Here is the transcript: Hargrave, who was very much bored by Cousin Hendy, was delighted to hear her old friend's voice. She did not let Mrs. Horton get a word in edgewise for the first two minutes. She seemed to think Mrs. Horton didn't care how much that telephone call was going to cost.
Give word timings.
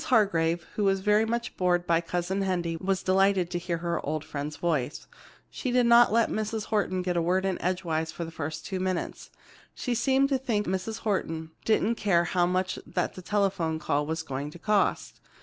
Hargrave, 0.05 0.65
who 0.77 0.83
was 0.83 1.01
very 1.01 1.25
much 1.25 1.55
bored 1.57 1.85
by 1.85 2.01
Cousin 2.01 2.41
Hendy, 2.41 2.75
was 2.75 3.03
delighted 3.03 3.51
to 3.51 3.59
hear 3.59 3.77
her 3.77 4.03
old 4.03 4.25
friend's 4.25 4.57
voice. 4.57 5.05
She 5.51 5.69
did 5.69 5.85
not 5.85 6.11
let 6.11 6.31
Mrs. 6.31 6.65
Horton 6.65 7.03
get 7.03 7.15
a 7.15 7.21
word 7.21 7.45
in 7.45 7.61
edgewise 7.61 8.11
for 8.11 8.25
the 8.25 8.31
first 8.31 8.65
two 8.65 8.79
minutes. 8.79 9.29
She 9.75 9.93
seemed 9.93 10.29
to 10.29 10.39
think 10.39 10.65
Mrs. 10.65 11.01
Horton 11.01 11.51
didn't 11.65 11.97
care 11.97 12.23
how 12.23 12.47
much 12.47 12.79
that 12.87 13.13
telephone 13.23 13.77
call 13.77 14.07
was 14.07 14.23
going 14.23 14.49
to 14.49 14.57
cost. 14.57 15.19